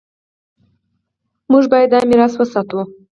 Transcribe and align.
موږ 1.51 1.63
باید 1.71 1.89
دا 1.93 1.99
میراث 2.09 2.33
وساتو. 2.37 2.79